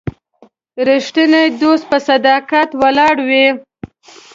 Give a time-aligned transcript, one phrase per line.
[0.87, 3.47] رښتینی دوستي په صداقت ولاړه وي.